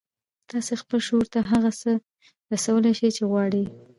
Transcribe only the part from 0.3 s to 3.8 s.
تاسې خپل لاشعور ته هغه څه رسولای شئ چې غواړئ يې.